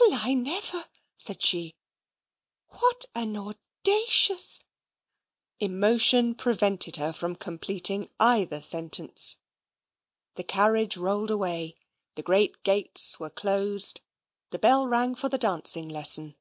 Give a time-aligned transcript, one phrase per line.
[0.00, 0.86] "Well, I never"
[1.16, 1.76] said she
[2.70, 4.64] "what an audacious"
[5.60, 9.38] Emotion prevented her from completing either sentence.
[10.34, 11.76] The carriage rolled away;
[12.16, 14.00] the great gates were closed;
[14.50, 16.34] the bell rang for the dancing lesson.